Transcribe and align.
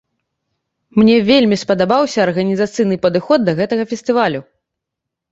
Мне 0.99 1.17
вельмі 1.27 1.57
спадабаўся 1.63 2.19
арганізацыйны 2.27 2.97
падыход 3.03 3.39
да 3.49 3.55
гэтага 3.61 3.83
фестывалю. 3.93 4.41